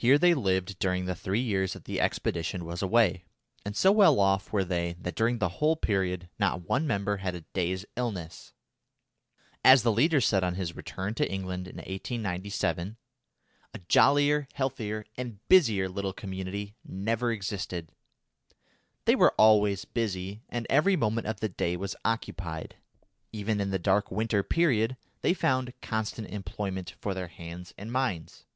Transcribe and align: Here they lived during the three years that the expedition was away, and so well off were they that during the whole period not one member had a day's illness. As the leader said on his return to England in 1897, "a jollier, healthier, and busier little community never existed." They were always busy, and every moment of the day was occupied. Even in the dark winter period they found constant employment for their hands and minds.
Here 0.00 0.16
they 0.16 0.32
lived 0.32 0.78
during 0.78 1.04
the 1.04 1.14
three 1.14 1.42
years 1.42 1.74
that 1.74 1.84
the 1.84 2.00
expedition 2.00 2.64
was 2.64 2.80
away, 2.80 3.26
and 3.66 3.76
so 3.76 3.92
well 3.92 4.18
off 4.18 4.50
were 4.50 4.64
they 4.64 4.94
that 4.94 5.14
during 5.14 5.36
the 5.40 5.50
whole 5.60 5.76
period 5.76 6.30
not 6.38 6.66
one 6.66 6.86
member 6.86 7.18
had 7.18 7.34
a 7.34 7.42
day's 7.52 7.84
illness. 7.96 8.54
As 9.62 9.82
the 9.82 9.92
leader 9.92 10.22
said 10.22 10.42
on 10.42 10.54
his 10.54 10.74
return 10.74 11.12
to 11.16 11.30
England 11.30 11.68
in 11.68 11.76
1897, 11.76 12.96
"a 13.74 13.78
jollier, 13.90 14.48
healthier, 14.54 15.04
and 15.18 15.46
busier 15.48 15.86
little 15.86 16.14
community 16.14 16.76
never 16.82 17.30
existed." 17.30 17.92
They 19.04 19.14
were 19.14 19.34
always 19.36 19.84
busy, 19.84 20.40
and 20.48 20.66
every 20.70 20.96
moment 20.96 21.26
of 21.26 21.40
the 21.40 21.50
day 21.50 21.76
was 21.76 21.94
occupied. 22.06 22.76
Even 23.32 23.60
in 23.60 23.68
the 23.68 23.78
dark 23.78 24.10
winter 24.10 24.42
period 24.42 24.96
they 25.20 25.34
found 25.34 25.74
constant 25.82 26.28
employment 26.28 26.94
for 27.02 27.12
their 27.12 27.28
hands 27.28 27.74
and 27.76 27.92
minds. 27.92 28.46